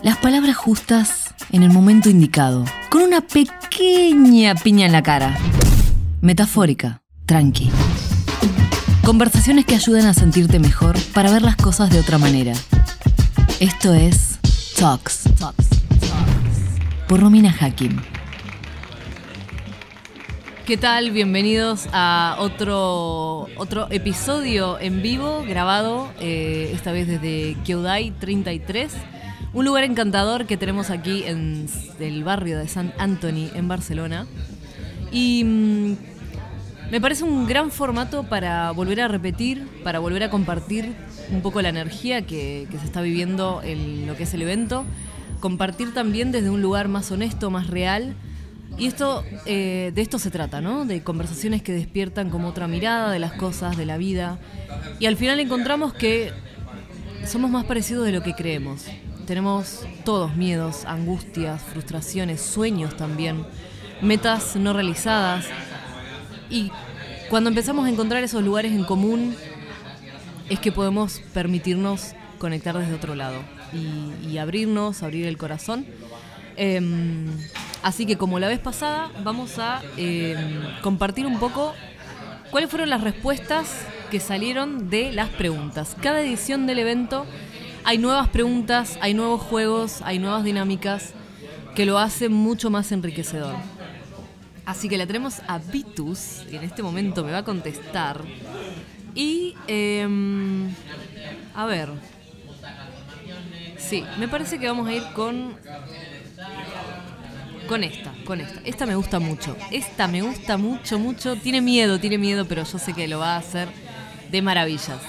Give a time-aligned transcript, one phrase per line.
[0.00, 5.36] Las palabras justas en el momento indicado, con una pequeña piña en la cara.
[6.20, 7.70] Metafórica, tranqui.
[9.04, 12.52] Conversaciones que ayuden a sentirte mejor para ver las cosas de otra manera.
[13.60, 14.40] Esto es
[14.76, 17.06] Talks, Talks, Talks.
[17.06, 18.00] por Romina Hakim.
[20.66, 21.10] ¿Qué tal?
[21.12, 28.92] Bienvenidos a otro, otro episodio en vivo, grabado, eh, esta vez desde Kyodai 33,
[29.54, 31.66] un lugar encantador que tenemos aquí en
[32.00, 34.26] el barrio de San Anthony, en Barcelona.
[35.10, 35.96] Y mm,
[36.90, 40.94] me parece un gran formato para volver a repetir, para volver a compartir
[41.30, 44.84] un poco la energía que, se está viviendo en lo que es el evento,
[45.40, 48.14] compartir también desde un lugar más honesto, más real
[48.78, 50.86] y esto, eh, de esto se trata, ¿no?
[50.86, 54.38] De conversaciones que despiertan como otra mirada de las cosas, de la vida.
[54.98, 56.32] Y al final encontramos que
[57.26, 58.86] somos más parecidos de lo que creemos.
[59.26, 63.44] Tenemos todos miedos, angustias, frustraciones, sueños también,
[64.00, 65.46] metas no realizadas.
[66.50, 66.70] Y
[67.30, 69.34] cuando empezamos a encontrar esos lugares en común,
[70.48, 73.38] es que podemos permitirnos conectar desde otro lado
[73.72, 75.86] y, abrirnos, abrir el corazón.
[76.56, 77.28] Em,
[77.82, 80.36] Así que como la vez pasada, vamos a eh,
[80.82, 81.74] compartir un poco
[82.50, 85.96] cuáles fueron las respuestas que salieron de las preguntas.
[86.00, 87.26] Cada edición del evento
[87.84, 91.12] hay nuevas preguntas, hay nuevos juegos, hay nuevas dinámicas
[91.74, 93.56] que lo hacen mucho más enriquecedor.
[94.64, 98.22] Así que la tenemos a Vitus, que en este momento me va a contestar.
[99.14, 100.70] Y, em,
[101.54, 101.88] a ver.
[103.76, 105.56] Sí, me parece que vamos a ir con
[107.66, 108.60] con esta, con esta.
[108.64, 109.56] Esta me gusta mucho.
[109.70, 111.36] Esta me gusta mucho, mucho.
[111.36, 113.68] Tiene miedo, tiene miedo, pero yo sé que lo va a hacer
[114.30, 115.00] de maravillas.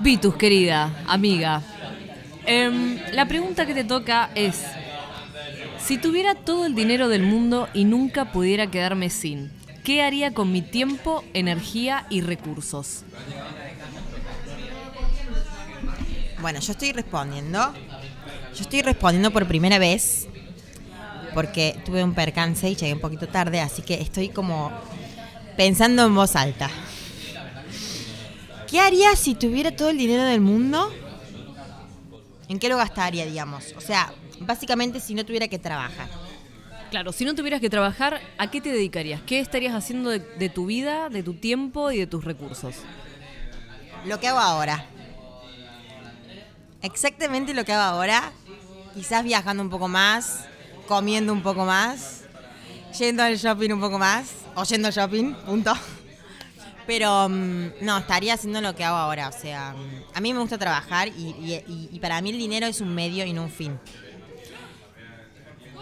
[0.00, 1.60] Vitus, querida amiga.
[2.46, 4.62] Em, la pregunta que te toca es,
[5.78, 9.50] si tuviera todo el dinero del mundo y nunca pudiera quedarme sin,
[9.82, 13.02] ¿qué haría con mi tiempo, energía y recursos?
[16.40, 17.72] Bueno, yo estoy respondiendo.
[18.54, 20.28] Yo estoy respondiendo por primera vez
[21.34, 24.72] porque tuve un percance y llegué un poquito tarde, así que estoy como
[25.56, 26.70] pensando en voz alta.
[28.68, 30.92] ¿Qué haría si tuviera todo el dinero del mundo?
[32.48, 33.72] ¿En qué lo gastaría, digamos?
[33.76, 36.08] O sea, básicamente si no tuviera que trabajar.
[36.90, 39.22] Claro, si no tuvieras que trabajar, ¿a qué te dedicarías?
[39.22, 42.76] ¿Qué estarías haciendo de, de tu vida, de tu tiempo y de tus recursos?
[44.04, 44.84] Lo que hago ahora.
[46.82, 48.32] Exactamente lo que hago ahora.
[48.94, 50.44] Quizás viajando un poco más,
[50.86, 52.24] comiendo un poco más,
[52.98, 55.72] yendo al shopping un poco más, o yendo al shopping, punto.
[56.88, 59.28] Pero mm, no, estaría haciendo lo que hago ahora.
[59.28, 62.94] O sea, mm, a mí me gusta trabajar y, para mí el dinero es un
[62.94, 63.78] medio y no un fin.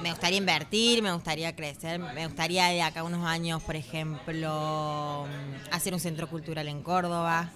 [0.03, 5.73] Me gustaría invertir, me gustaría crecer, me gustaría de acá unos años, por ejemplo, mm,
[5.73, 7.51] hacer un centro cultural en Córdoba.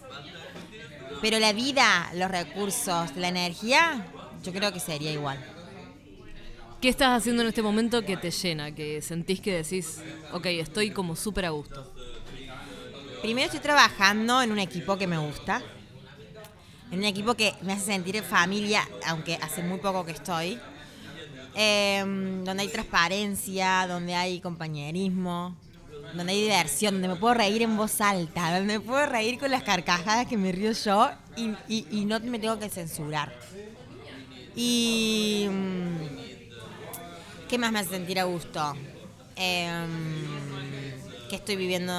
[1.21, 4.06] Pero la vida, los recursos, la energía,
[4.44, 5.44] yo creo que sería igual.
[6.81, 9.99] ¿Qué estás haciendo en este momento que te llena, que sentís que decís,
[10.32, 11.93] ok, estoy como súper a gusto?
[13.22, 15.62] Primero estoy trabajando en un equipo que me gusta,
[16.91, 20.58] en un equipo que me hace sentir familia, aunque hace muy poco que estoy,
[21.54, 25.54] em, donde hay transparencia, donde hay compañerismo,
[26.14, 29.50] donde hay diversión, donde me puedo reír en voz alta, donde me puedo reír con
[29.50, 33.32] las carcajadas que me río yo y, no me tengo que censurar.
[34.56, 35.47] Y
[37.50, 38.75] ¿Qué más me hace sentir a gusto?
[39.34, 39.88] Em,
[41.30, 41.92] que estoy viviendo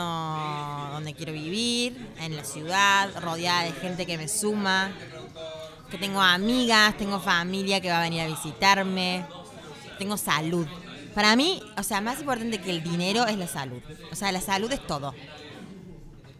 [0.92, 4.92] donde quiero vivir, en la ciudad, rodeada de gente que me suma,
[5.90, 9.26] que tengo amigas, tengo familia que va a venir a visitarme,
[9.98, 10.68] tengo salud.
[11.16, 13.82] Para mí, o sea, más importante que el dinero es la salud.
[14.12, 15.16] O sea, la salud es todo.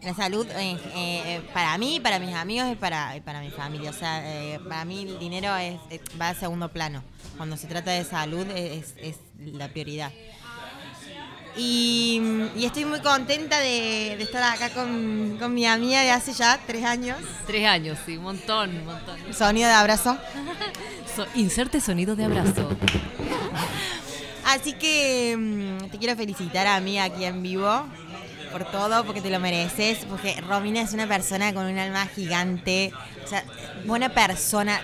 [0.02, 3.90] La salud eh, eh, para mí, para mis amigos y para, para mi familia.
[3.90, 5.78] O sea, eh, para mí el dinero es,
[6.20, 7.02] va a segundo plano
[7.36, 8.94] cuando se trata de salud es,
[9.38, 10.12] la prioridad.
[11.56, 12.20] Y,
[12.56, 17.18] estoy muy contenta de, estar acá con, mi amiga de hace ya tres años.
[17.46, 19.18] Tres años, sí, un montón, un montón.
[19.32, 20.16] Sonido de abrazo.
[21.34, 22.70] inserte sonido de abrazo.
[24.46, 27.86] Así que mm, te quiero felicitar a mí aquí en vivo
[28.50, 32.92] por todo, porque te lo mereces, porque Romina es una persona con un alma gigante,
[33.24, 33.44] o sea,
[33.86, 34.80] buena persona,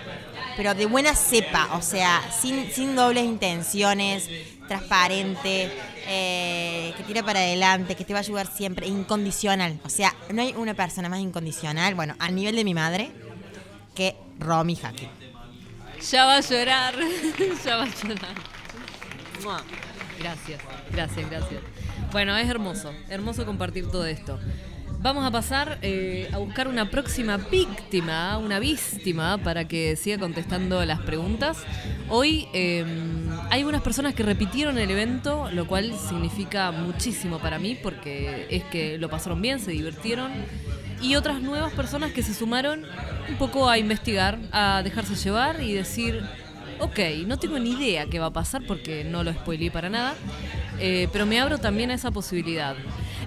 [0.57, 4.27] pero de buena cepa, o sea, sin, sin dobles intenciones,
[4.69, 5.69] transparente,
[6.07, 9.79] eh, que tira para adelante, que te va a ayudar siempre, incondicional.
[9.83, 13.11] O sea, no hay una persona más incondicional, bueno, al nivel de mi madre,
[13.93, 15.09] que Romy Jaque.
[16.09, 16.95] Ya va a llorar.
[17.65, 18.35] ya va a llorar.
[20.19, 20.61] Gracias,
[20.91, 21.61] gracias, gracias.
[22.11, 24.39] Bueno, es hermoso, hermoso compartir todo esto.
[25.01, 30.83] Vamos a pasar eh, a buscar una próxima víctima, una víctima, para que siga contestando
[30.83, 31.59] las preguntas.
[32.09, 32.83] Hoy eh,
[33.49, 38.65] hay unas personas que repitieron el evento, lo cual significa muchísimo para mí, porque es
[38.65, 40.33] que lo pasaron bien, se divirtieron.
[41.01, 42.83] Y otras nuevas personas que se sumaron
[43.29, 46.25] un poco a investigar, a dejarse llevar y decir,
[46.79, 50.13] ok, no tengo ni idea qué va a pasar porque no lo spoileé para nada,
[50.77, 52.75] eh, pero me abro también a esa posibilidad.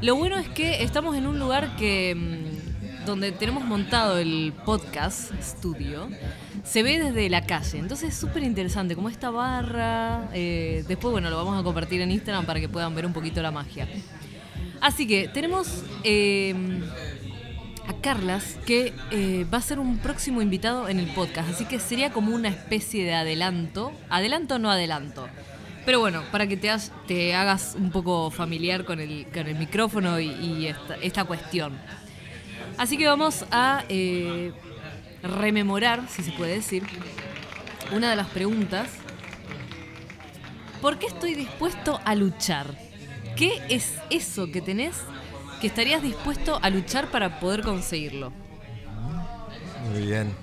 [0.03, 5.33] Lo bueno es que estamos en un lugar que mm, donde tenemos montado el podcast
[5.33, 6.09] estudio,
[6.65, 7.79] se ve desde la calle.
[7.79, 10.29] Entonces es súper interesante, como esta barra.
[10.35, 13.43] eh, después, bueno, lo vamos a compartir en Instagram para que puedan ver un poquito
[13.43, 13.87] la magia.
[14.81, 16.53] Así que tenemos eh,
[17.87, 21.49] a Carlas, que eh, va a ser un próximo invitado en el podcast.
[21.49, 23.93] Así que sería como una especie de adelanto.
[24.11, 25.29] Adelanto o no adelanto.
[25.85, 30.73] Pero bueno, para que te, hagas un poco familiar con el, con el micrófono y,
[31.01, 31.79] esta cuestión.
[32.79, 34.53] Así que vamos a eh,
[35.23, 36.85] rememorar, si se puede decir,
[37.93, 38.89] una de las preguntas.
[40.81, 42.67] ¿Por qué estoy dispuesto a luchar?
[43.37, 44.97] ¿Qué es eso que tenés
[45.61, 48.33] que estarías dispuesto a luchar para poder conseguirlo?
[49.91, 50.35] Muy bien.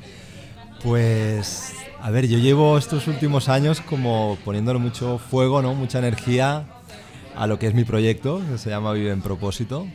[0.81, 5.73] Pues, a ver, yo llevo estos últimos años como poniéndole mucho fuego, ¿no?
[5.73, 6.65] Mucha energía
[7.35, 9.85] a lo que es mi proyecto, que se llama Vive en Propósito.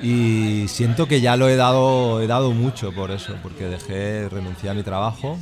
[0.00, 4.70] Y siento que ya lo he dado, he dado mucho por eso, porque dejé, renuncié
[4.70, 5.38] a mi trabajo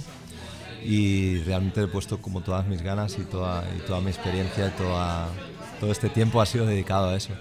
[0.85, 5.29] y realmente he puesto como todas mis ganas y toda, y toda mi experiencia, toda,
[5.81, 7.33] todo este tiempo ha sido dedicado a eso.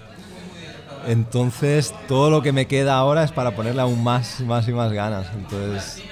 [1.06, 4.92] Entonces, todo lo que me queda ahora es para ponerle aún más, más y más
[4.92, 5.26] ganas.
[5.34, 6.02] Entonces,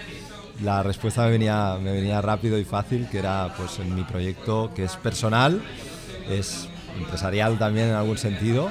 [0.61, 4.71] la respuesta me venía, me venía rápido y fácil, que era pues en mi proyecto,
[4.75, 5.63] que es personal,
[6.29, 6.69] es
[6.99, 8.71] empresarial también en algún sentido,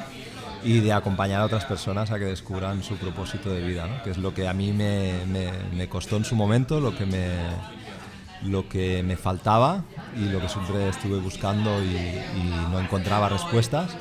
[0.63, 4.17] y de acompañar a otras personas a que descubran su propósito de vida, que es
[4.17, 7.29] lo que a mí me costó en su momento, lo que me,
[8.43, 9.83] lo que me faltaba
[10.15, 13.91] y lo que siempre estuve buscando y, y no encontraba respuestas.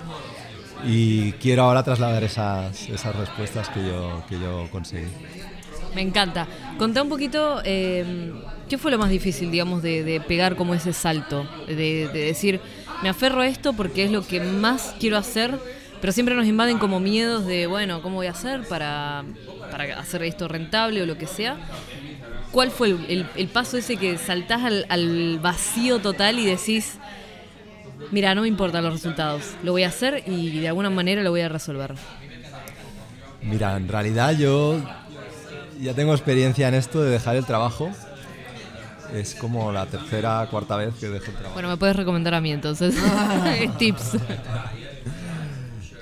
[0.85, 5.09] Y quiero ahora trasladar esas, esas respuestas que yo, que yo conseguí.
[5.95, 6.47] Me encanta.
[6.79, 8.33] Contá un poquito, eh,
[8.69, 11.49] ¿qué fue lo más difícil, digamos, de, de pegar como ese salto?
[11.67, 12.61] De, de decir,
[13.03, 15.59] me aferro a esto porque es lo que más quiero hacer,
[16.01, 19.25] pero siempre nos invaden como miedos de, bueno, ¿cómo voy a hacer para,
[19.97, 21.57] hacer esto rentable o lo que sea?
[22.53, 26.99] ¿Cuál fue el paso ese que saltás al, al vacío total y decís,
[28.11, 31.31] mira, no me importan los resultados, lo voy a hacer y de alguna manera lo
[31.31, 31.95] voy a resolver?
[33.43, 34.79] Mira, en realidad yo
[35.81, 37.91] ya tengo experiencia en esto de dejar el trabajo.
[39.15, 41.55] Es como la tercera, cuarta vez que dejo el trabajo.
[41.55, 42.95] Bueno, me puedes recomendar a mí entonces.
[43.79, 44.17] Tips.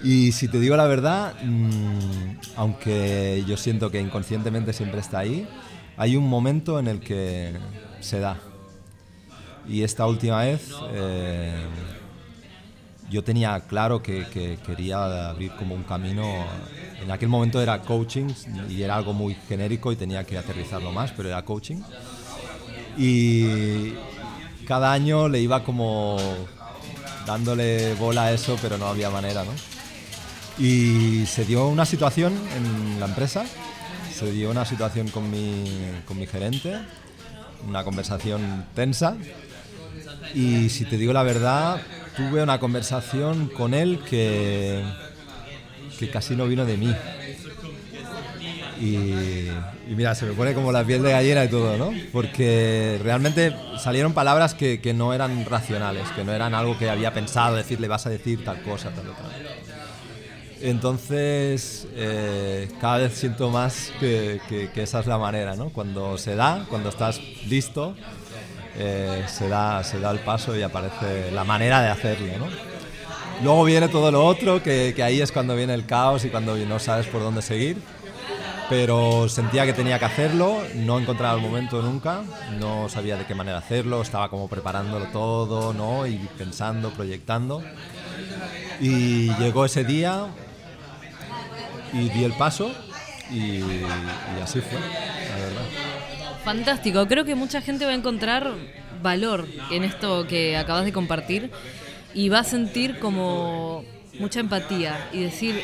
[0.02, 5.48] Y si te digo la verdad, mm, aunque yo siento que inconscientemente siempre está ahí,
[5.96, 7.54] hay un momento en el que
[8.00, 8.38] se da.
[9.68, 11.66] Y esta última vez eh,
[13.10, 16.44] yo tenía claro que, que quería abrir como un camino.
[17.02, 18.28] En aquel momento era coaching
[18.68, 21.82] y era algo muy genérico y tenía que aterrizarlo más, pero era coaching.
[22.96, 23.92] Y
[24.66, 26.18] cada año le iba como
[27.24, 29.52] dándole bola a eso, pero no había manera, ¿no?
[30.58, 33.44] Y se dio una situación en la empresa,
[34.12, 35.64] se dio una situación con mi,
[36.04, 36.76] con mi gerente,
[37.66, 39.16] una conversación tensa.
[40.34, 41.80] Y si te digo la verdad,
[42.18, 44.84] tuve una conversación con él que,
[45.96, 47.04] que casi no vino de mí.
[48.70, 52.06] Y, y mira, se me pone como la piel de gallina y todo, ¿no?
[52.12, 57.12] Porque realmente salieron palabras que, que no eran racionales, que no eran algo que había
[57.12, 59.34] pensado decirle, vas a decir tal cosa, tal otra.
[60.60, 65.70] Entonces, eh, cada vez siento más que, que- que esa es la manera, ¿no?
[65.72, 68.00] Cuando se da, cuando estás listo,
[68.78, 72.46] eh, se, da, se da el paso y aparece la manera de hacerlo, ¿no?
[73.42, 76.56] Luego viene todo lo otro, que, que ahí es cuando viene el caos y cuando
[76.56, 77.80] no sabes por dónde seguir.
[78.68, 82.20] Pero sentía que tenía que hacerlo, no encontraba el momento nunca,
[82.60, 86.06] no sabía de qué manera hacerlo, estaba como preparándolo todo, ¿no?
[86.06, 87.62] Y pensando, proyectando.
[88.80, 90.26] Y llegó ese día
[91.92, 92.70] y di el paso
[93.30, 96.07] y, y así fue, la verdad.
[96.44, 98.54] Fantástico, creo que mucha gente va a encontrar
[99.02, 101.50] valor en esto que acabas de compartir
[102.14, 103.84] y va a sentir como
[104.18, 105.62] mucha empatía y decir,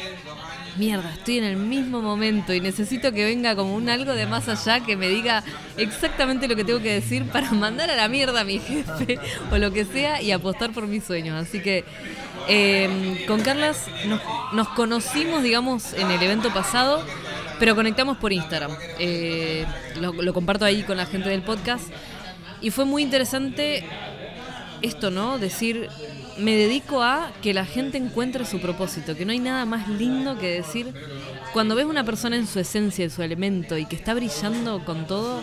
[0.76, 4.49] mierda, estoy en el mismo momento y necesito que venga como un algo de más
[4.49, 5.43] allá que me diga
[5.76, 9.19] exactamente lo que tengo que decir para mandar a la mierda a mi jefe
[9.50, 11.40] o lo que sea y apostar por mis sueños.
[11.40, 11.85] Así que
[12.49, 13.87] eh, con Carlas
[14.52, 17.04] nos, conocimos, digamos, en el evento pasado,
[17.58, 18.73] pero conectamos por Instagram.
[18.99, 19.64] Eh,
[19.96, 21.88] lo comparto ahí con la gente del podcast.
[22.61, 23.84] Y fue muy interesante
[24.80, 25.38] esto, ¿no?
[25.38, 25.88] Decir,
[26.38, 30.38] me dedico a que la gente encuentre su propósito, que no hay nada más lindo
[30.38, 30.92] que decir,
[31.52, 35.06] cuando ves una persona en su esencia, en su elemento y que está brillando con
[35.06, 35.42] todo,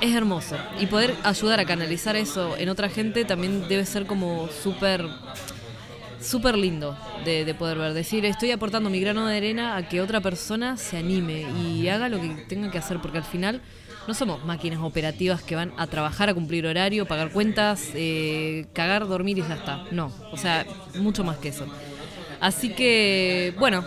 [0.00, 0.56] es hermoso.
[0.78, 5.06] Y poder ayudar a canalizar eso en otra gente también debe ser como súper
[6.20, 7.92] súper lindo de, de, poder ver.
[7.94, 12.08] Decir, estoy aportando mi grano de arena a que otra persona se anime y haga
[12.08, 13.60] lo que tenga que hacer, porque al final
[14.06, 19.06] no somos máquinas operativas que van a trabajar, a cumplir horario, pagar cuentas, eh, cagar,
[19.06, 19.84] dormir y ya está.
[19.90, 21.66] No, o sea, mucho más que eso.
[22.40, 23.84] Así que, bueno,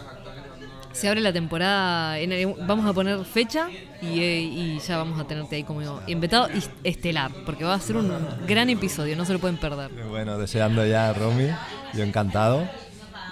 [0.93, 2.17] se abre la temporada,
[2.65, 3.67] vamos a poner fecha
[4.01, 6.47] eh, y, ya vamos a tenerte ahí como invitado
[6.83, 8.11] estelar, porque va a ser un
[8.47, 9.89] gran episodio, no se lo pueden perder.
[10.09, 11.49] Bueno, deseando ya, Romy,
[11.93, 12.67] yo encantado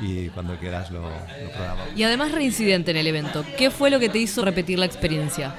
[0.02, 1.88] y cuando quieras lo, lo programamos.
[1.96, 5.56] Y además reincidente en el evento, ¿qué fue lo que te hizo repetir la experiencia?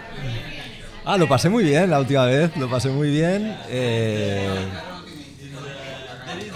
[1.05, 3.57] Ah, lo pasé muy bien la última vez, lo pasé muy bien.
[3.69, 4.49] Eh,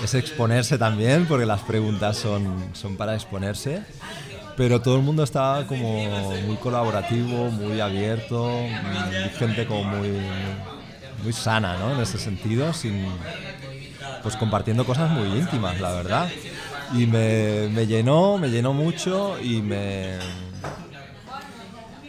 [0.02, 3.82] es exponerse también, porque las preguntas son, son para exponerse.
[4.56, 6.04] Pero todo el mundo estaba como
[6.46, 8.50] muy colaborativo, muy abierto,
[9.38, 10.18] gente como muy,
[11.22, 11.94] muy sana, ¿no?
[11.94, 13.06] En ese sentido, sin,
[14.22, 16.28] pues compartiendo cosas muy íntimas, la verdad.
[16.94, 20.18] Y me, me llenó, me llenó mucho y me,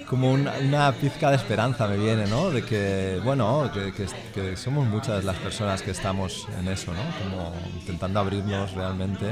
[0.07, 2.49] como una, pizca de esperanza me viene, ¿no?
[2.49, 7.01] De que, bueno, que, somos muchas las personas que estamos en eso, ¿no?
[7.23, 9.25] Como intentando abrirnos realmente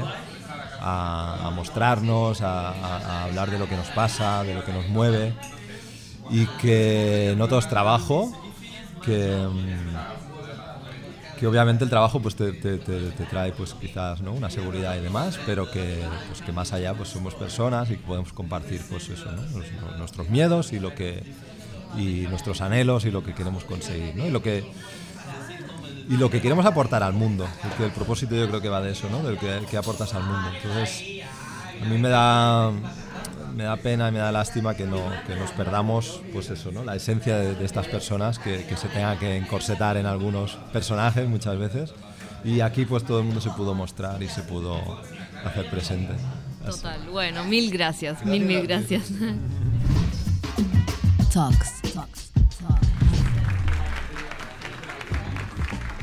[0.80, 5.34] a, mostrarnos, a, hablar de lo que nos pasa, de lo que nos mueve
[6.30, 8.32] y que no todo es trabajo,
[9.04, 9.46] que...
[9.50, 10.26] Mm,
[11.36, 12.78] que obviamente el trabajo pues te, te,
[13.28, 14.32] trae pues quizás ¿no?
[14.32, 18.32] una seguridad y demás, pero que, pues, que más allá pues somos personas y podemos
[18.32, 19.42] compartir pues eso, ¿no?
[19.98, 21.22] nuestros miedos y lo que
[21.96, 24.26] y nuestros anhelos y lo que queremos conseguir, ¿no?
[24.26, 24.64] Y lo que
[26.08, 28.92] y lo que queremos aportar al mundo, porque el propósito yo creo que va de
[28.92, 29.22] eso, ¿no?
[29.22, 30.50] Del que, que aportas al mundo.
[30.54, 31.24] Entonces,
[31.82, 32.72] a mí me da
[33.56, 36.84] me da pena y me da lástima que, no, que nos perdamos pues eso, ¿no?
[36.84, 41.58] la esencia de, estas personas, que, que, se tenga que encorsetar en algunos personajes muchas
[41.58, 41.94] veces.
[42.44, 45.00] Y aquí pues todo el mundo se pudo mostrar y se pudo
[45.42, 46.12] hacer presente.
[46.64, 49.10] Total, bueno, mil gracias, mil, mil gracias.
[51.32, 51.80] Talks.
[51.94, 52.25] Talks.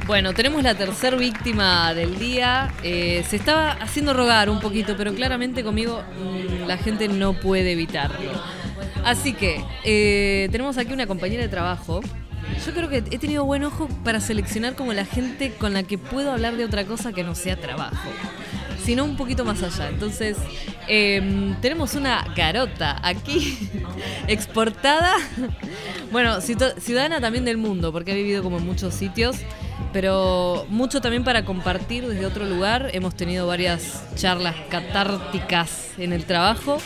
[0.05, 2.73] Bueno, tenemos la tercera víctima del día.
[2.83, 7.71] Eh, se estaba haciendo rogar un poquito, pero claramente conmigo mm, la gente no puede
[7.71, 8.31] evitarlo.
[9.05, 12.01] Así que eh, tenemos aquí una compañera de trabajo.
[12.65, 15.97] Yo creo que he tenido buen ojo para seleccionar como la gente con la que
[15.97, 18.09] puedo hablar de otra cosa que no sea trabajo,
[18.83, 19.87] sino un poquito más allá.
[19.87, 20.37] Entonces,
[20.89, 23.69] em, tenemos una garota aquí,
[24.27, 25.13] exportada,
[26.11, 29.37] bueno, ciudadana también del mundo, porque ha vivido como en muchos sitios
[29.93, 32.89] pero mucho también para compartir desde otro lugar.
[32.93, 36.79] Hemos tenido varias charlas catárticas en el trabajo.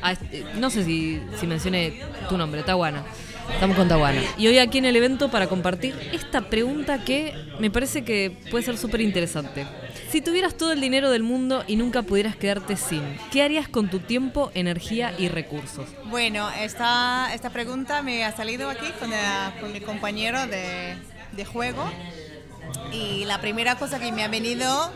[0.00, 3.04] Ah, eh, no sé si, si mencioné tu nombre, Tawana.
[3.52, 4.20] Estamos con Tawana.
[4.38, 8.64] Y hoy aquí en el evento para compartir esta pregunta que me parece que puede
[8.64, 9.66] ser súper interesante.
[10.10, 13.88] Si tuvieras todo el dinero del mundo y nunca pudieras quedarte sin, ¿qué harías con
[13.90, 15.88] tu tiempo, energía y recursos?
[16.06, 19.10] Bueno, esta, esta pregunta me ha salido aquí con,
[19.60, 20.96] con mi compañero de,
[21.32, 21.84] de juego
[22.92, 24.90] y la primera cosa que me ha venido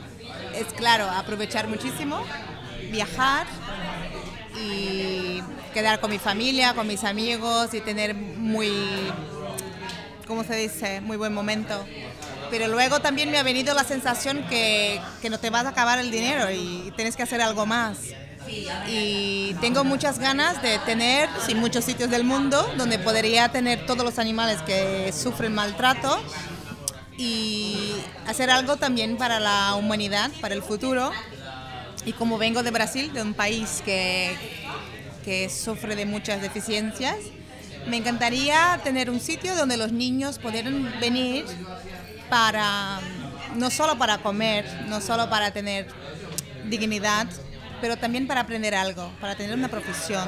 [0.55, 2.23] es, claro, aprovechar muchísimo,
[2.91, 3.47] viajar
[4.57, 8.73] y quedar con mi familia, con mis amigos y tener muy,
[10.27, 11.01] ¿cómo se dice?
[11.01, 11.85] Muy buen momento.
[12.51, 16.01] Pero luego también me ha venido la sensación que, que no te vas a acabar
[16.01, 17.99] el dinero y tienes que hacer algo más.
[18.89, 24.05] Y tengo muchas ganas de tener, sin muchos sitios del mundo, donde podría tener todos
[24.05, 26.21] los animales que sufren maltrato
[27.21, 27.93] y
[28.27, 31.13] hacer algo también para la humanidad, para el futuro.
[32.07, 34.35] Y como vengo de Brasil, de un país que,
[35.23, 37.19] que sufre de muchas deficiencias,
[37.87, 41.45] me encantaría tener un sitio donde los niños pudieran venir
[42.31, 43.01] para,
[43.55, 45.89] no solo para comer, no solo para tener
[46.71, 47.27] dignidad,
[47.83, 50.27] pero también para aprender algo, para tener una profesión.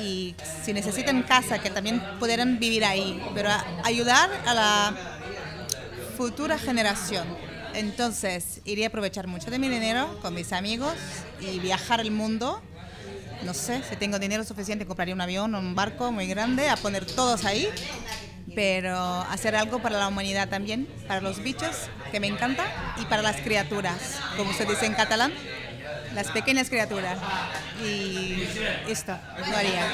[0.00, 0.34] Y
[0.64, 3.50] si necesitan casa, que también pudieran vivir ahí, pero
[3.84, 5.17] ayudar a la
[6.18, 7.28] futura generación.
[7.74, 10.94] Entonces, iría a aprovechar mucho de mi dinero con mis amigos
[11.40, 12.60] y viajar el mundo
[13.44, 16.76] no sé, si tengo dinero suficiente compraría un avión o un barco muy grande a
[16.76, 17.68] poner todos ahí,
[18.52, 18.98] pero
[19.30, 22.64] hacer algo para la humanidad también, para los bichos, que me encanta,
[23.00, 25.32] y para las criaturas, como se dice en catalán,
[26.18, 27.16] las pequeñas criaturas.
[27.84, 28.42] Y
[28.88, 29.16] esto
[29.48, 29.86] lo haría.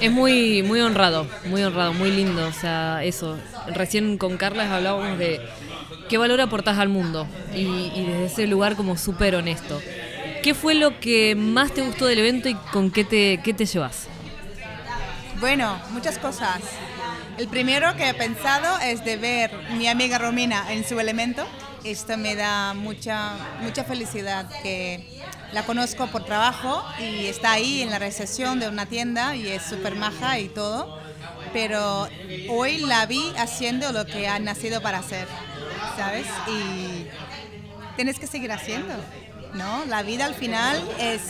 [0.00, 2.46] Es muy, muy honrado, muy honrado, muy lindo.
[2.48, 3.38] O sea, eso.
[3.68, 5.40] Recién con Carla hablábamos de
[6.08, 9.80] qué valor aportás al mundo y, y desde ese lugar como súper honesto.
[10.42, 13.66] ¿Qué fue lo que más te gustó del evento y con qué te, qué te
[13.66, 14.08] llevas?
[15.40, 16.60] Bueno, muchas cosas.
[17.38, 21.46] El primero que he pensado es de ver mi amiga Romina en su elemento.
[21.84, 25.22] Esto me da mucha, mucha felicidad que
[25.52, 29.62] la conozco por trabajo y está ahí en la recepción de una tienda y es
[29.62, 30.98] súper maja y todo.
[31.52, 32.08] Pero
[32.48, 35.26] hoy la vi haciendo lo que ha nacido para hacer,
[35.96, 36.26] ¿sabes?
[36.48, 37.06] Y
[37.96, 38.94] tienes que seguir haciendo,
[39.54, 39.84] ¿no?
[39.86, 41.22] La vida al final es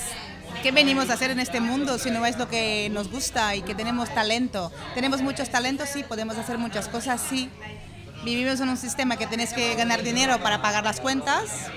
[0.62, 3.62] ¿Qué venimos a hacer en este mundo si no es lo que nos gusta y
[3.62, 4.72] que tenemos talento?
[4.94, 7.50] Tenemos muchos talentos, sí, podemos hacer muchas cosas, sí.
[8.24, 11.68] Vivimos en un sistema que tienes que ganar dinero para pagar las cuentas,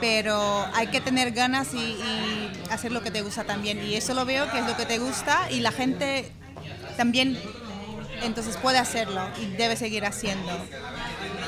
[0.00, 1.96] pero hay que tener ganas y,
[2.70, 3.82] hacer lo que te gusta también.
[3.84, 6.30] Y eso lo veo que es lo que te gusta y la gente
[6.96, 7.38] también
[8.22, 10.52] entonces puede hacerlo y debe seguir haciendo.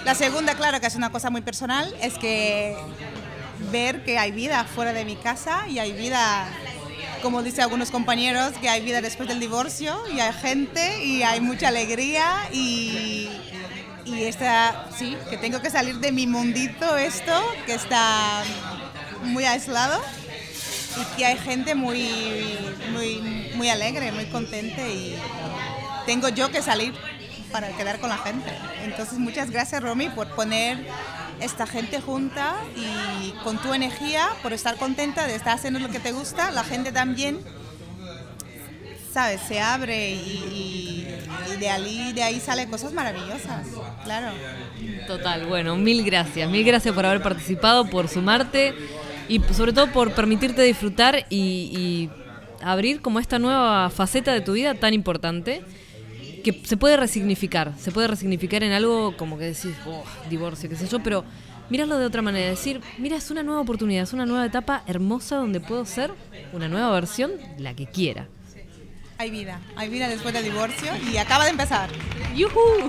[0.05, 2.77] La segunda, claro, que es una cosa muy personal, es que
[3.71, 6.49] ver que hay vida fuera de mi casa y hay vida,
[7.23, 11.41] como dicen algunos compañeros, que hay vida después del divorcio y hay gente y hay
[11.41, 13.29] mucha alegría y,
[14.15, 17.33] y esta, sí, que tengo que salir de mi mundito esto,
[17.67, 18.43] que está
[19.23, 20.01] muy aislado
[21.01, 22.09] y que hay gente muy,
[22.93, 25.17] muy, muy alegre, muy contente y
[26.07, 26.95] tengo yo que salir
[27.53, 28.51] para quedar con la gente.
[28.83, 30.79] Entonces muchas gracias Romy por poner
[31.41, 36.01] esta gente junta y con tu energía, por estar contenta de estar haciendo lo que
[36.01, 37.39] te gusta, la gente también,
[39.13, 39.41] ¿sabes?
[39.47, 40.88] Se abre y, y
[41.59, 43.67] de, ahí, de ahí salen cosas maravillosas,
[44.05, 44.33] claro.
[45.07, 46.51] Total, bueno, mil gracias.
[46.51, 48.75] Mil gracias por haber participado, por sumarte
[49.29, 52.11] y sobre todo por permitirte disfrutar y, y
[52.63, 55.63] abrir como esta nueva faceta de tu vida tan importante
[56.43, 60.77] que se puede resignificar, se puede resignificar en algo como que decís, oh, divorcio, qué
[60.77, 61.25] sé yo, pero
[61.69, 65.37] mirarlo de otra manera, decir, mira, es una nueva oportunidad, es una nueva etapa hermosa
[65.37, 66.13] donde puedo ser
[66.53, 68.29] una nueva versión, la que quiera.
[69.21, 71.91] Hay vida, hay vida después del divorcio y acaba de empezar.
[72.37, 72.89] ¡Yuhu!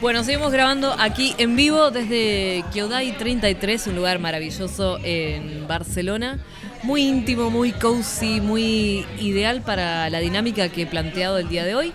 [0.00, 6.44] Bueno, seguimos grabando aquí en vivo desde Kyodai 33, un lugar maravilloso en Barcelona.
[6.82, 11.76] Muy íntimo, muy cozy, muy ideal para la dinámica que he planteado el día de
[11.76, 11.92] hoy.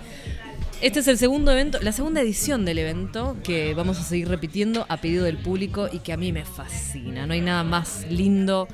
[0.79, 4.85] Este es el segundo evento, la segunda edición del evento que vamos a seguir repitiendo
[4.87, 7.27] a pedido del público y que a mí me fascina.
[7.27, 8.69] No hay nada más lindo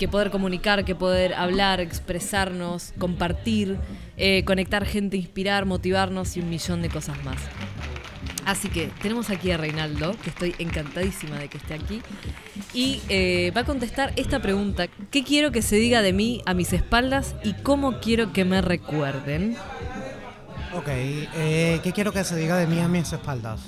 [0.00, 3.76] que poder comunicar, que poder hablar, expresarnos, compartir,
[4.16, 7.36] eh, conectar gente, inspirar, motivarnos y un millón de cosas más.
[8.46, 12.00] Así que tenemos aquí a Reinaldo, que estoy encantadísima de que esté aquí,
[12.72, 14.86] y eh, va a contestar esta pregunta.
[15.10, 18.62] ¿Qué quiero que se diga de mí a mis espaldas y cómo quiero que me
[18.62, 19.54] recuerden?
[20.74, 23.60] Ok, eh, ¿qué quiero que se diga de mí a mis espaldas?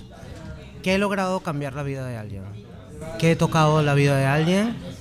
[0.83, 2.45] Que he logrado cambiar la vida de alguien.
[3.19, 4.92] Que he tocado la vida de alguien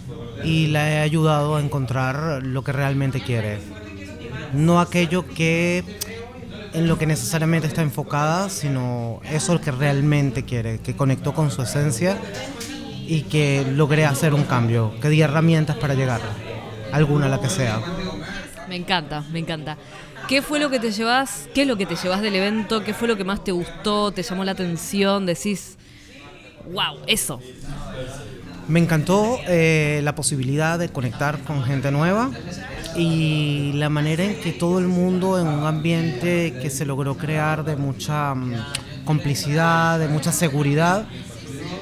[0.44, 3.60] y la he ayudado a encontrar lo que realmente quiere.
[4.54, 5.84] No aquello que
[6.74, 11.62] en lo que necesariamente está enfocada, sino eso que realmente quiere, que conectó con su
[11.62, 12.18] esencia
[13.06, 16.22] y que logré hacer un cambio, que di herramientas para llegar,
[16.92, 17.82] alguna la que sea.
[18.70, 19.78] Me encanta, me encanta.
[20.28, 21.50] ¿Qué fue lo que te llevas?
[21.54, 22.84] ¿Qué es lo que te llevas del evento?
[22.84, 24.12] ¿Qué fue lo que más te gustó?
[24.12, 25.26] ¿Te llamó la atención?
[25.26, 25.78] Decís,
[26.72, 27.42] wow, eso.
[28.72, 32.32] Me encantó eh, la posibilidad de conectar con gente nueva
[32.96, 37.66] y la manera en que todo el mundo en un ambiente que se logró crear
[37.66, 38.54] de mucha mm,
[39.04, 41.06] complicidad, de mucha seguridad,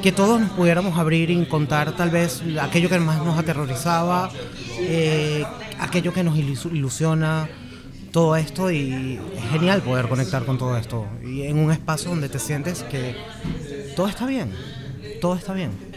[0.01, 4.31] que todos nos pudiéramos abrir y contar tal vez aquello que más nos aterrorizaba,
[4.79, 5.45] eh,
[5.79, 7.47] aquello que nos ilu- ilusiona,
[8.11, 12.29] todo esto y es genial poder conectar con todo esto y en un espacio donde
[12.29, 13.15] te sientes que
[13.95, 14.51] todo está bien,
[15.21, 15.88] todo está bien.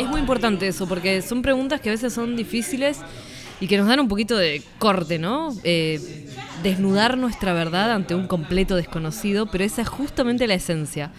[0.00, 2.98] Es muy importante eso, porque son preguntas que a veces son difíciles
[3.60, 5.54] y que nos dan un poquito de corte, ¿no?
[5.62, 6.26] Eh,
[6.62, 11.12] desnudar nuestra verdad ante un completo desconocido, pero esa es justamente la esencia.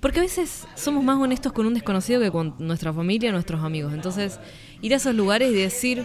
[0.00, 3.94] Porque a veces somos más honestos con un desconocido que con nuestra familia, nuestros amigos.
[3.94, 4.38] Entonces,
[4.82, 6.04] ir a esos lugares y decir,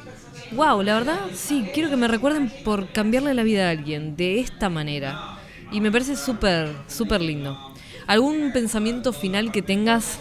[0.53, 4.39] wow, la verdad, sí, quiero que me recuerden por cambiarle la vida a alguien de
[4.39, 5.37] esta manera.
[5.69, 7.59] Y me parece súper, súper lindo.
[8.07, 10.17] ¿Algún pensamiento final que tengas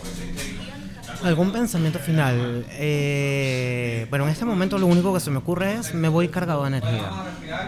[1.23, 2.65] ¿Algún pensamiento final?
[2.71, 6.63] Eh, bueno, en este momento lo único que se me ocurre es me voy cargado
[6.63, 7.11] de energía.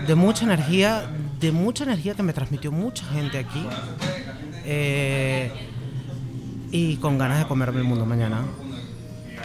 [0.07, 1.03] De mucha energía,
[1.39, 3.65] de mucha energía que me transmitió mucha gente aquí.
[4.65, 5.51] Eh,
[6.71, 8.43] y con ganas de comerme el mundo mañana.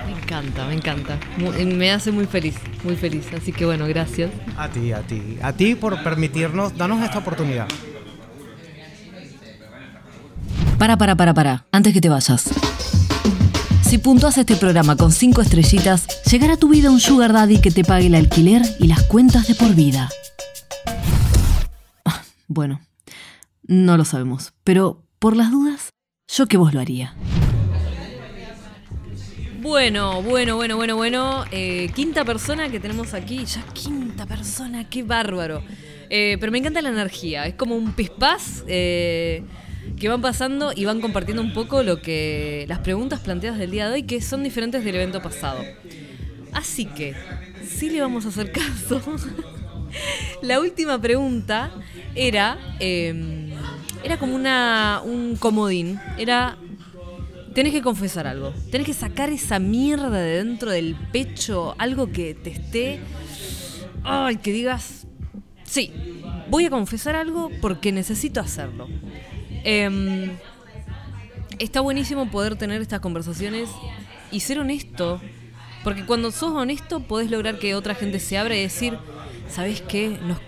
[0.06, 1.20] Me encanta, me encanta.
[1.38, 3.28] Me hace muy feliz, muy feliz.
[3.36, 4.32] Así que bueno, gracias.
[4.56, 5.38] A ti, a ti.
[5.42, 7.68] A ti por permitirnos, darnos esta oportunidad.
[10.78, 11.66] Para, para, para, para.
[11.72, 12.50] Antes que te vayas.
[13.88, 17.72] Si puntuas este programa con 5 estrellitas, llegará a tu vida un sugar daddy que
[17.72, 20.10] te pague el alquiler y las cuentas de por vida.
[22.04, 22.82] Ah, bueno,
[23.64, 25.92] no lo sabemos, pero por las dudas,
[26.28, 27.16] yo que vos lo haría.
[29.62, 31.46] Bueno, bueno, bueno, bueno, bueno.
[31.52, 33.46] Eh, quinta persona que tenemos aquí.
[33.46, 35.64] Ya quinta persona, qué bárbaro.
[36.10, 37.48] Eh, pero me encanta la energía.
[37.48, 38.66] Es como un pispás.
[38.68, 39.46] Eh,
[40.00, 43.88] que van pasando y van compartiendo un poco lo que las preguntas planteadas del día
[43.88, 45.64] de hoy que son diferentes del evento pasado.
[46.52, 47.16] Así que,
[47.66, 49.02] sí le vamos a hacer caso.
[50.42, 51.72] La última pregunta
[52.14, 53.52] era em,
[54.04, 56.58] era como una un comodín, era
[57.54, 62.36] tenés que confesar algo, tenés que sacar esa mierda de dentro del pecho, algo que
[62.36, 63.00] te esté
[64.08, 65.06] ay, que digas,
[65.64, 65.92] sí,
[66.50, 68.88] voy a confesar algo porque necesito hacerlo.
[69.64, 70.32] Em,
[71.60, 73.70] está buenísimo poder tener estas conversaciones
[74.32, 75.22] y ser honesto,
[75.84, 78.98] porque cuando sos honesto podés lograr que otra gente se abra y decir,
[79.50, 80.18] ¿sabes qué?
[80.22, 80.40] Nos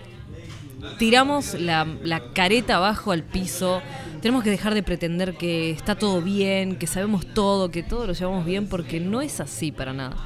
[0.98, 1.86] tiramos la,
[2.34, 3.82] careta abajo al piso,
[4.20, 8.12] tenemos que dejar de pretender que está todo bien, que sabemos todo, que todo lo
[8.12, 10.16] llevamos bien, porque no es así para nada.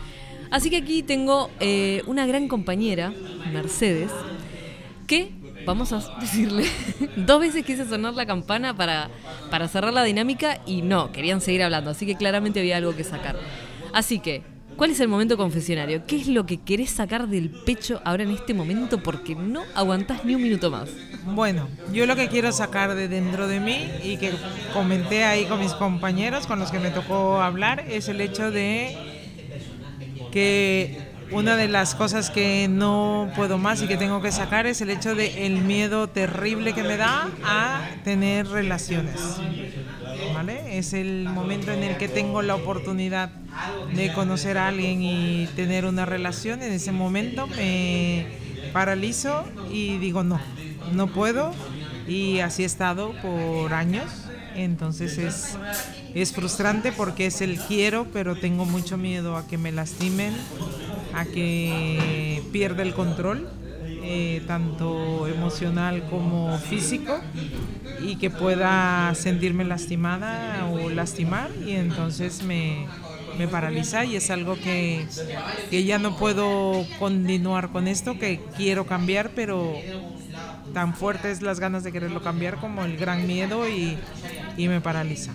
[0.50, 3.12] Así que aquí tengo eh, una gran compañera,
[3.52, 4.10] Mercedes,
[5.06, 5.32] que
[5.64, 6.64] vamos a decirle,
[7.16, 9.10] dos veces quise sonar la campana para,
[9.50, 13.04] para cerrar la dinámica y no, querían seguir hablando, así que claramente había algo que
[13.04, 13.36] sacar.
[13.92, 14.42] Así que,
[14.76, 16.04] ¿cuál es el momento confesionario?
[16.06, 19.02] ¿Qué es lo que querés sacar del pecho ahora en este momento?
[19.02, 20.90] Porque no aguantás ni un minuto más.
[21.26, 24.32] Bueno, yo lo que quiero sacar de dentro de mí y que
[24.72, 28.96] comenté ahí con mis compañeros con los que me tocó hablar es el hecho de
[30.30, 34.80] que una de las cosas que no puedo más y que tengo que sacar es
[34.80, 39.20] el hecho de el miedo terrible que me da a tener relaciones.
[40.32, 40.78] ¿Vale?
[40.78, 43.30] Es el momento en el que tengo la oportunidad
[43.94, 46.62] de conocer a alguien y tener una relación.
[46.62, 48.26] En ese momento me
[48.72, 50.40] paralizo y digo no,
[50.92, 51.52] no puedo.
[52.06, 54.04] Y así he estado por años.
[54.54, 55.58] Entonces es,
[56.14, 60.32] es frustrante porque es el quiero, pero tengo mucho miedo a que me lastimen
[61.14, 63.48] a que pierda el control,
[64.06, 67.20] eh, tanto emocional como físico,
[68.02, 72.86] y que pueda sentirme lastimada o lastimar, y entonces me,
[73.38, 75.06] me paraliza y es algo que,
[75.70, 79.74] que ya no puedo continuar con esto, que quiero cambiar, pero
[80.72, 83.96] tan fuertes las ganas de quererlo cambiar como el gran miedo y,
[84.56, 85.32] y me paraliza.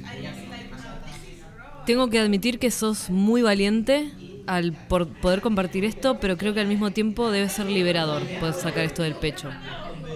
[1.85, 4.11] Tengo que admitir que sos muy valiente
[4.49, 8.55] al por poder compartir esto, pero creo que al mismo tiempo debe ser liberador poder
[8.55, 9.49] sacar esto del pecho.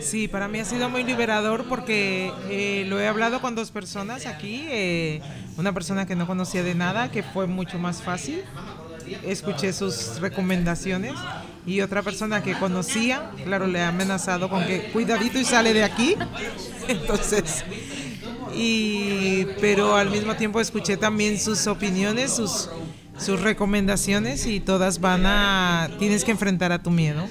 [0.02, 4.26] Sí, para mí ha sido muy liberador porque eh, lo he hablado con dos personas
[4.26, 5.22] aquí, eh,
[5.58, 8.42] una persona que no conocía de nada, que fue mucho más fácil,
[9.24, 11.14] escuché sus recomendaciones
[11.66, 15.84] y otra persona que conocía, claro, le ha amenazado con que cuidadito y sale de
[15.84, 16.16] aquí,
[16.88, 17.64] entonces,
[18.56, 22.70] y, pero al mismo tiempo escuché también sus opiniones, sus
[23.18, 25.90] sus recomendaciones y todas van a...
[26.00, 27.26] Tienes que enfrentar a tu miedo.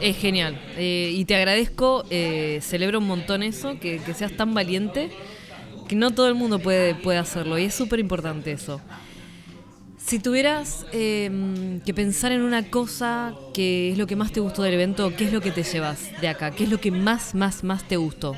[0.00, 0.60] Es genial.
[0.76, 5.10] Eh, y te agradezco, eh, celebro un montón eso, que, seas tan valiente,
[5.88, 7.58] que no todo el mundo puede, puede hacerlo.
[7.58, 8.80] Y es súper importante eso.
[10.04, 14.62] Si tuvieras em, que pensar en una cosa que es lo que más te gustó
[14.62, 16.50] del evento, ¿qué es lo que te llevas de acá?
[16.50, 18.34] ¿Qué es lo que más, más, más te gustó?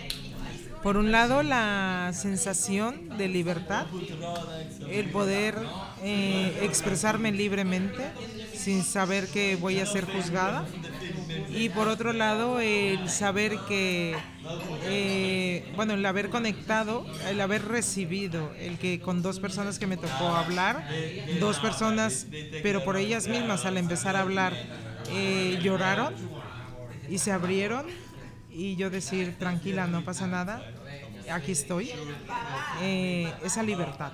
[0.84, 3.86] Por un lado, la sensación de libertad,
[4.90, 5.54] el poder
[6.02, 8.04] eh, expresarme libremente
[8.54, 10.66] sin saber que voy a ser juzgada.
[11.48, 14.14] Y por otro lado, el saber que,
[14.82, 19.96] eh, bueno, el haber conectado, el haber recibido, el que con dos personas que me
[19.96, 20.86] tocó hablar,
[21.40, 22.26] dos personas,
[22.62, 24.52] pero por ellas mismas al empezar a hablar,
[25.08, 26.12] eh, lloraron
[27.08, 27.86] y se abrieron
[28.54, 30.64] y yo decir, tranquila, no pasa nada,
[31.30, 31.90] aquí estoy,
[32.80, 34.12] eh, esa libertad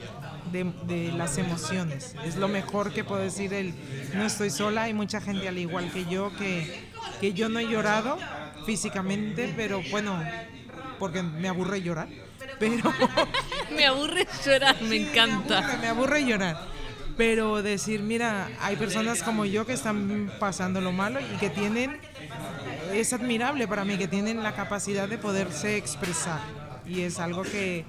[0.50, 2.14] de, las emociones.
[2.24, 3.74] Es lo mejor que puedo decir, el
[4.14, 6.88] no estoy sola, hay mucha gente al igual que yo que,
[7.20, 8.18] que yo no he llorado
[8.64, 10.18] físicamente, pero bueno,
[10.98, 12.08] porque me aburre llorar,
[12.58, 12.92] Pero
[13.76, 15.78] Me aburre llorar, me encanta.
[15.80, 16.68] me aburre llorar.
[17.16, 22.00] Pero decir, mira, hay personas como yo que están pasando lo malo y que tienen,
[22.92, 26.40] es admirable para mí, que tienen la capacidad de poderse expresar.
[26.86, 27.84] Y es algo que,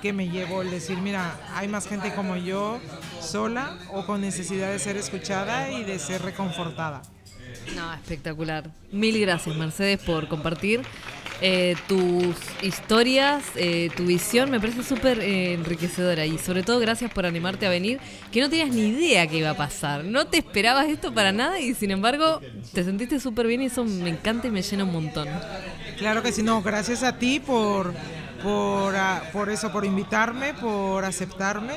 [0.00, 2.80] que me llevo el decir, mira, hay más gente como yo
[3.20, 7.02] sola o con necesidad de ser escuchada y de ser reconfortada.
[7.74, 8.70] No, espectacular.
[8.92, 10.82] Mil gracias, Mercedes, por compartir
[11.40, 14.50] eh, tus historias, eh, tu visión.
[14.50, 18.00] Me parece súper eh, enriquecedora y sobre todo gracias por animarte a venir,
[18.32, 20.04] que no tenías ni idea que iba a pasar.
[20.04, 22.40] No te esperabas esto para nada y sin embargo
[22.72, 25.28] te sentiste súper bien y eso me encanta y me llena un montón.
[25.98, 27.92] Claro que sí, no, gracias a ti por,
[28.42, 31.74] por, ah, por eso, por invitarme, por aceptarme.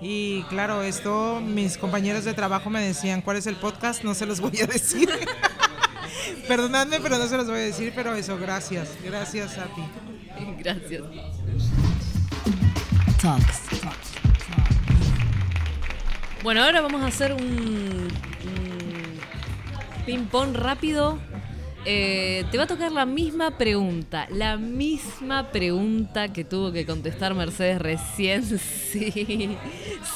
[0.00, 4.04] Y claro, esto mis compañeros de trabajo me decían, ¿cuál es el podcast?
[4.04, 5.10] No se los voy a decir.
[6.48, 9.82] Perdonadme, pero no se los voy a decir, pero eso, gracias, gracias a ti.
[10.58, 11.02] Gracias.
[16.42, 18.10] Bueno, ahora vamos a hacer un, un
[20.04, 21.18] ping-pong rápido.
[21.88, 27.34] Eh, te va a tocar la misma pregunta, la misma pregunta que tuvo que contestar
[27.34, 28.44] Mercedes recién.
[28.96, 29.56] Sí,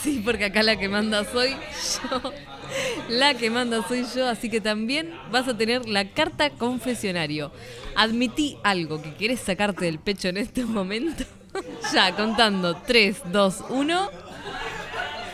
[0.03, 2.33] sí, porque acá la que manda soy yo.
[3.09, 7.53] La que manda soy yo, así que también vas a tener la carta confesionario.
[7.97, 11.25] Admití algo que quieres sacarte del pecho en este momento.
[11.93, 14.11] ya, contando 3, 2, 1.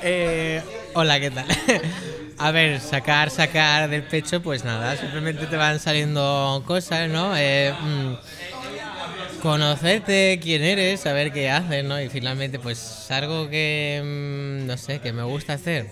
[0.02, 0.62] Eh,
[0.94, 1.46] hola, ¿qué tal?
[2.38, 7.34] A ver, sacar, sacar del pecho, pues nada, simplemente te van saliendo cosas, ¿no?
[7.34, 11.98] Eh, mm, conocerte, quién eres, saber qué haces, ¿no?
[11.98, 15.86] Y finalmente, pues algo que, mm, no sé, que me gusta hacer,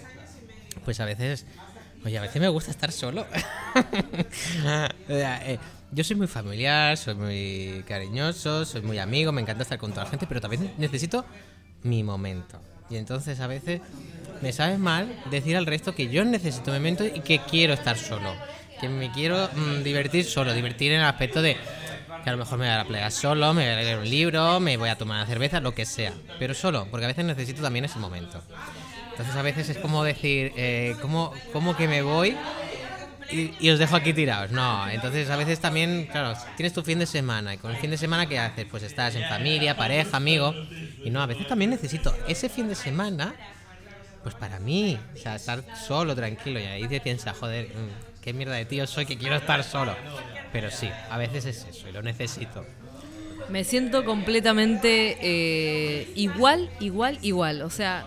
[0.84, 1.46] pues a veces,
[2.04, 3.26] oye, a veces me gusta estar solo.
[5.08, 5.58] Eh,
[5.90, 10.04] yo soy muy familiar, soy muy cariñoso, soy muy amigo, me encanta estar con toda
[10.04, 11.24] la gente, pero también necesito
[11.82, 12.60] mi momento.
[12.90, 13.80] Y entonces a veces
[14.42, 17.96] me sabe mal decir al resto que yo necesito mi momento y que quiero estar
[17.96, 18.34] solo.
[18.80, 21.56] Que me quiero mm, divertir solo, divertir en el aspecto de
[22.22, 24.08] que a lo mejor me voy a la playa solo, me voy a leer un
[24.08, 26.12] libro, me voy a tomar una cerveza, lo que sea.
[26.38, 28.42] Pero solo, porque a veces necesito también ese momento.
[29.14, 32.36] Entonces a veces es como decir, eh, ¿cómo, ¿cómo que me voy
[33.30, 34.50] y, os dejo aquí tirados?
[34.50, 37.90] No, entonces a veces también, claro, tienes tu fin de semana y con el fin
[37.90, 38.66] de semana ¿qué haces?
[38.68, 40.52] Pues estás en familia, pareja, amigo.
[41.04, 43.36] Y no, a veces también necesito ese fin de semana,
[44.24, 46.58] pues para mí, o sea, estar solo, tranquilo.
[46.58, 49.94] Y ahí te piensas, joder, mm, qué mierda de tío soy que quiero estar solo.
[50.52, 52.66] Pero sí, a veces es eso y lo necesito.
[53.48, 57.62] Me siento completamente eh, igual, igual, igual.
[57.62, 58.06] O sea,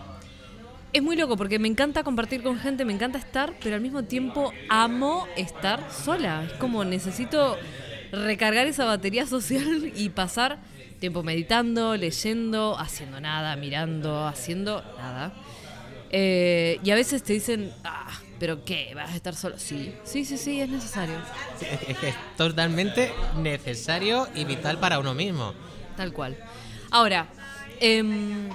[0.92, 4.04] es muy loco porque me encanta compartir con gente, me encanta estar, pero al mismo
[4.04, 6.44] tiempo amo estar sola.
[6.46, 7.58] Es como necesito
[8.12, 10.58] recargar esa batería social y pasar
[10.98, 15.32] tiempo meditando, leyendo, haciendo nada, mirando, haciendo nada.
[16.10, 18.92] Eh, y a veces te dicen, ah, pero ¿qué?
[18.94, 19.58] ¿Vas a estar solo?
[19.58, 21.16] Sí, sí, sí, sí, es necesario.
[21.58, 25.54] Sí, Es que es totalmente necesario y vital para uno mismo.
[25.96, 26.36] Tal cual.
[26.90, 27.28] Ahora,
[27.80, 28.48] em,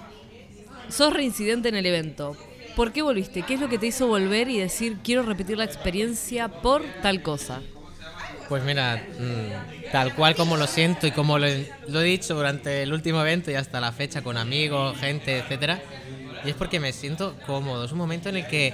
[0.90, 2.36] sos reincidente en el evento.
[2.76, 3.44] ¿Por qué volviste?
[3.44, 7.22] ¿Qué es lo que te hizo volver y decir quiero repetir la experiencia por tal
[7.22, 7.62] cosa?
[8.50, 12.94] Pues mira, mm, tal cual como lo siento y como lo he, dicho durante el
[12.94, 15.82] último evento y hasta la fecha con amigos, gente, etcétera,
[16.44, 17.86] y es porque me siento cómodo.
[17.86, 18.74] Es un momento en el que eh,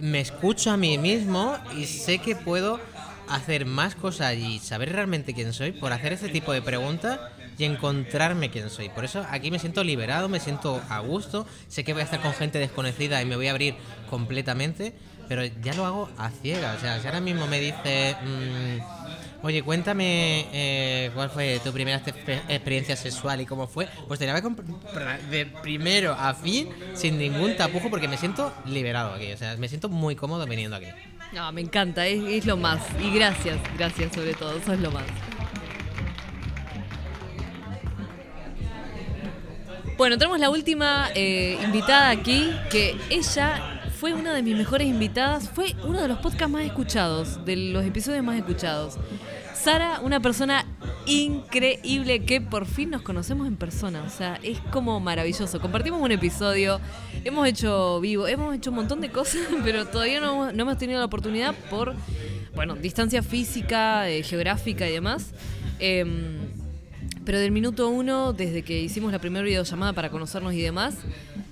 [0.00, 2.80] me escucho a mí mismo y sé que puedo
[3.28, 7.20] hacer más cosas y saber realmente quién soy por hacer este tipo de preguntas
[7.58, 8.88] y encontrarme quién soy.
[8.88, 12.20] Por eso aquí me siento liberado, me siento a gusto, sé que voy a estar
[12.20, 13.74] con gente desconocida y me voy a abrir
[14.08, 14.94] completamente,
[15.28, 16.78] pero ya lo hago a ciegas.
[16.78, 22.00] O sea, si ahora mismo me dice, mm, oye, cuéntame eh, cuál fue tu primera
[22.02, 24.52] expe- experiencia sexual y cómo fue, pues te la voy
[24.94, 29.32] a de primero a fin sin ningún tapujo porque me siento liberado aquí.
[29.32, 30.86] O sea, me siento muy cómodo viniendo aquí.
[31.32, 32.80] No, me encanta, es, es lo más.
[33.02, 35.04] Y gracias, gracias sobre todo, eso es lo más.
[39.98, 45.50] Bueno, tenemos la última eh, invitada aquí, que ella fue una de mis mejores invitadas,
[45.50, 48.96] fue uno de los podcasts más escuchados, de los episodios más escuchados.
[49.54, 50.64] Sara, una persona
[51.06, 55.60] increíble que por fin nos conocemos en persona, o sea, es como maravilloso.
[55.60, 56.80] Compartimos un episodio,
[57.24, 61.00] hemos hecho vivo, hemos hecho un montón de cosas, pero todavía no, no hemos tenido
[61.00, 61.96] la oportunidad por,
[62.54, 65.32] bueno, distancia física, eh, geográfica y demás.
[65.80, 66.47] Em,
[67.28, 70.94] pero del minuto uno, desde que hicimos la primera videollamada para conocernos y demás,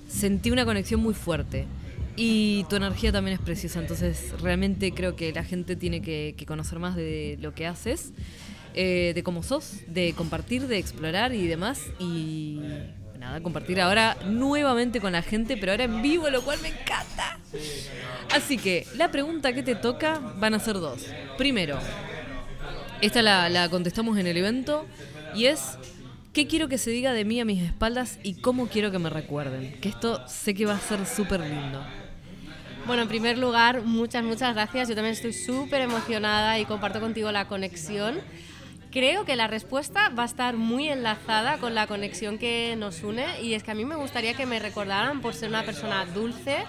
[0.07, 1.67] sentí una conexión muy fuerte.
[2.15, 6.79] Y tu energía también es preciosa, entonces realmente creo que la gente tiene que, conocer
[6.79, 8.11] más de lo que haces.
[8.73, 11.79] eh, de cómo sos, de compartir, de explorar y demás.
[11.99, 12.59] Y
[13.19, 17.37] nada, compartir ahora nuevamente con la gente, pero ahora en vivo, lo cual me encanta.
[18.33, 21.05] Así que la pregunta que te toca van a ser dos.
[21.37, 21.77] Primero,
[22.99, 24.87] esta la contestamos en el evento
[25.37, 25.77] y es
[26.37, 29.09] ¿Qué quiero que se diga de mí a mis espaldas y cómo quiero que me
[29.09, 29.75] recuerden?
[29.81, 31.83] Que esto sé que va a ser súper lindo.
[32.85, 34.87] Bueno, en primer lugar, muchas, muchas gracias.
[34.87, 38.19] Yo también estoy súper emocionada y comparto contigo la conexión.
[38.91, 43.41] Creo que la respuesta va a estar muy enlazada con la conexión que nos une
[43.41, 46.65] y es que a mí me gustaría que me recordaran por ser una persona dulce,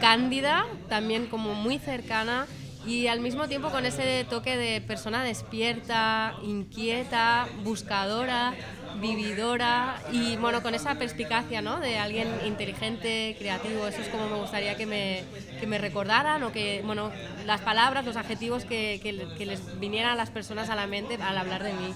[0.00, 2.46] cándida, también como muy cercana
[2.86, 8.54] y al mismo tiempo con ese toque de persona despierta, inquieta, buscadora,
[9.00, 11.80] vividora y bueno, con esa perspicacia ¿no?
[11.80, 13.86] de alguien inteligente, creativo.
[13.86, 15.24] Eso es como me gustaría que me,
[15.58, 17.10] que me recordaran o que, bueno,
[17.44, 21.18] las palabras, los adjetivos que, que, que les vinieran a las personas a la mente
[21.20, 21.94] al hablar de mí.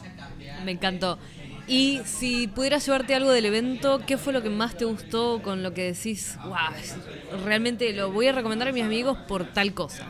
[0.65, 1.19] Me encantó.
[1.67, 5.63] Y si pudieras llevarte algo del evento, ¿qué fue lo que más te gustó con
[5.63, 6.37] lo que decís?
[6.43, 10.09] Wow, realmente lo voy a recomendar a mis amigos por tal cosa.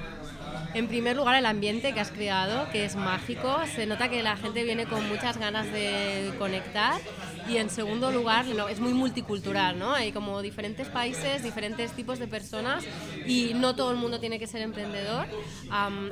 [0.73, 3.59] En primer lugar, el ambiente que has creado, que es mágico.
[3.75, 7.01] Se nota que la gente viene con muchas ganas de conectar.
[7.49, 9.93] Y en segundo lugar, es muy multicultural, ¿no?
[9.93, 12.85] Hay como diferentes países, diferentes tipos de personas
[13.27, 15.27] y no todo el mundo tiene que ser emprendedor.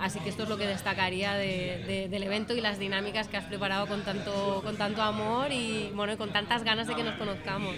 [0.00, 3.86] así que esto es lo que destacaría del evento y las dinámicas que has preparado
[3.86, 7.76] con tanto, con tanto amor y bueno, con tantas ganas de que nos conozcamos.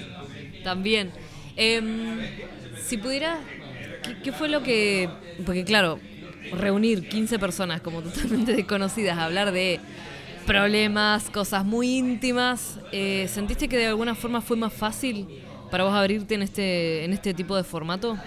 [0.64, 1.12] También.
[1.56, 2.20] Em,
[2.78, 3.40] si pudiera,
[4.02, 5.10] ¿qué, ¿qué fue lo que...?
[5.44, 5.98] Porque claro,
[6.52, 9.80] reunir 15 personas como totalmente desconocidas a hablar de
[10.46, 15.28] problemas, cosas muy íntimas, eh, ¿sentiste que de alguna forma fue más fácil
[15.70, 18.18] para vos abrirte en este, en este tipo de formato?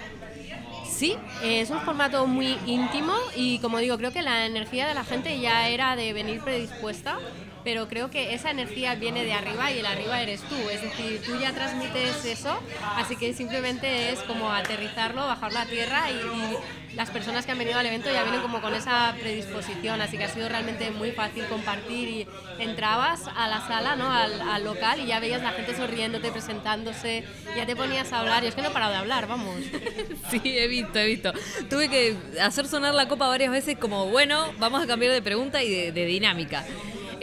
[0.87, 5.03] Sí, es un formato muy íntimo y como digo, creo que la energía de la
[5.03, 7.17] gente ya era de venir predispuesta
[7.63, 11.21] pero creo que esa energía viene de arriba y el arriba eres tú, es decir,
[11.25, 12.61] tú ya transmites eso,
[12.95, 16.57] así que simplemente es como aterrizarlo, bajarlo a tierra y,
[16.95, 20.25] las personas que han venido al evento ya vienen como con esa predisposición, así que
[20.25, 22.27] ha sido realmente muy fácil compartir y
[22.59, 24.11] entrabas a la sala, ¿no?
[24.11, 27.23] al, al local y ya veías la gente sonriéndote, presentándose,
[27.55, 29.55] ya te ponías a hablar y es que no he parado de hablar, vamos.
[30.29, 31.33] Sí, he visto, he visto.
[31.69, 35.61] Tuve que hacer sonar la copa varias veces como, bueno, vamos a cambiar de pregunta
[35.61, 36.65] y de, de dinámica.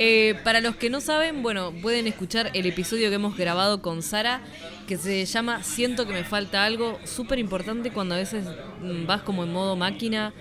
[0.02, 4.02] Eh, para los que no saben, bueno, pueden escuchar el episodio que hemos grabado con
[4.02, 4.40] Sara,
[4.88, 8.46] que se llama Siento que me falta algo, súper importante cuando a veces
[8.80, 10.32] mm, vas como en modo máquina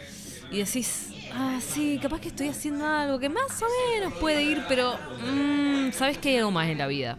[0.49, 4.63] y decís, ah, sí, capaz que estoy haciendo algo que más o menos puede ir,
[4.69, 4.97] pero
[5.29, 7.17] mm, sabes que hay algo más en la vida.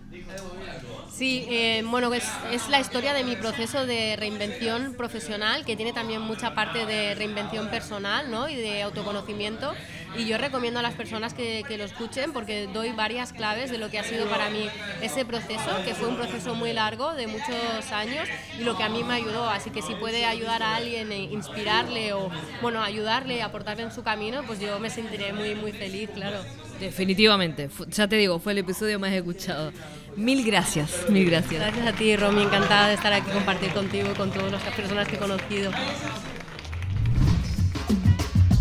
[1.21, 5.93] Sí, eh, bueno, es, es, la historia de mi proceso de reinvención profesional, que tiene
[5.93, 8.49] también mucha parte de reinvención personal ¿no?
[8.49, 9.75] y de autoconocimiento.
[10.17, 13.77] Y yo recomiendo a las personas que, que, lo escuchen porque doy varias claves de
[13.77, 14.67] lo que ha sido para mí
[15.03, 18.27] ese proceso, que fue un proceso muy largo, de muchos años,
[18.59, 19.45] y lo que a mí me ayudó.
[19.45, 22.31] Así que si puede ayudar a alguien, e inspirarle o,
[22.63, 26.39] bueno, ayudarle, aportarle en su camino, pues yo me sentiré muy, muy feliz, claro.
[26.81, 29.71] Definitivamente, ya te digo, fue el episodio más escuchado.
[30.17, 31.61] Mil gracias, mil gracias.
[31.61, 35.09] Gracias a ti, Romy, encantada de estar aquí compartir contigo y con todas las personas
[35.09, 35.71] que he conocido.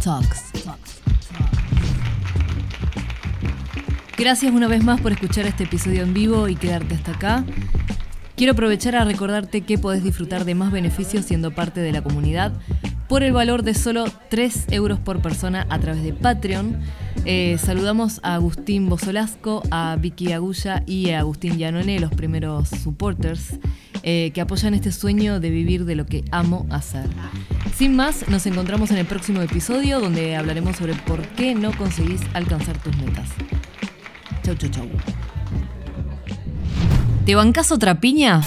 [0.04, 0.52] Talks.
[0.64, 1.02] Talks.
[4.18, 7.46] Gracias una vez más por escuchar este episodio en vivo y quedarte hasta acá.
[8.36, 12.54] Quiero aprovechar a recordarte que podés disfrutar de más beneficios siendo parte de la comunidad
[13.10, 16.80] por el valor de solo 3 euros por persona a través de Patreon.
[17.32, 23.60] Eh, saludamos a Agustín Bozolasco, a Vicky Agulla y a Agustín Llanone, los primeros supporters
[24.02, 27.06] eh, que apoyan este sueño de vivir de lo que amo hacer.
[27.78, 32.22] Sin más, nos encontramos en el próximo episodio donde hablaremos sobre por qué no conseguís
[32.34, 33.30] alcanzar tus metas.
[34.42, 34.88] Chau, chau, chau.
[37.28, 38.42] ¿Te bancas otra piña?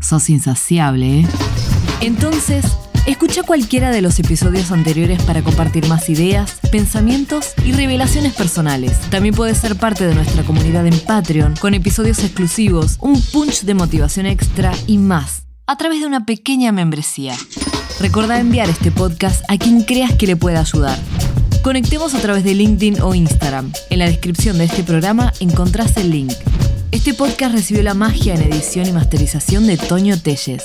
[0.00, 1.26] Sos insaciable, ¿eh?
[2.02, 8.98] Entonces, escucha cualquiera de los episodios anteriores para compartir más ideas, pensamientos y revelaciones personales.
[9.10, 13.74] También puedes ser parte de nuestra comunidad en Patreon con episodios exclusivos, un punch de
[13.74, 17.34] motivación extra y más a través de una pequeña membresía.
[18.00, 20.98] Recordá enviar este podcast a quien creas que le pueda ayudar.
[21.62, 23.72] Conectemos a través de LinkedIn o Instagram.
[23.90, 26.32] En la descripción de este programa encontrás el link.
[26.90, 30.64] Este podcast recibió la magia en edición y masterización de Toño Telles.